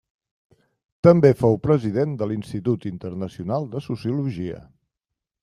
També 1.07 1.29
fou 1.41 1.59
president 1.65 2.15
de 2.21 2.29
l'Institut 2.31 2.89
Internacional 2.93 3.69
de 3.77 3.83
Sociologia. 3.91 4.61